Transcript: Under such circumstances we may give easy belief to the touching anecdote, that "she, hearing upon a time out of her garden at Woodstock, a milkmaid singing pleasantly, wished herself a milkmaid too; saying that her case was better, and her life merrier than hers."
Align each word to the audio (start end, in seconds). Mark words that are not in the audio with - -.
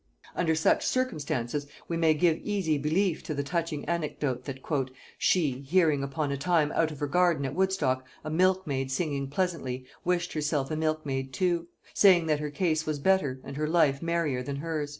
Under 0.35 0.55
such 0.55 0.83
circumstances 0.83 1.67
we 1.87 1.95
may 1.95 2.15
give 2.15 2.37
easy 2.39 2.79
belief 2.79 3.21
to 3.21 3.35
the 3.35 3.43
touching 3.43 3.85
anecdote, 3.85 4.45
that 4.45 4.59
"she, 5.19 5.59
hearing 5.59 6.01
upon 6.01 6.31
a 6.31 6.37
time 6.37 6.71
out 6.71 6.89
of 6.89 6.97
her 6.99 7.05
garden 7.07 7.45
at 7.45 7.53
Woodstock, 7.53 8.03
a 8.23 8.31
milkmaid 8.31 8.89
singing 8.91 9.27
pleasantly, 9.27 9.85
wished 10.03 10.33
herself 10.33 10.71
a 10.71 10.75
milkmaid 10.75 11.31
too; 11.33 11.67
saying 11.93 12.25
that 12.25 12.39
her 12.39 12.49
case 12.49 12.87
was 12.87 12.97
better, 12.97 13.41
and 13.43 13.57
her 13.57 13.67
life 13.67 14.01
merrier 14.01 14.41
than 14.41 14.55
hers." 14.55 14.89